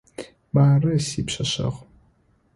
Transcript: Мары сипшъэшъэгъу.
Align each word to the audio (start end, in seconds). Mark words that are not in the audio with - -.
Мары 0.53 0.93
сипшъэшъэгъу. 1.07 1.83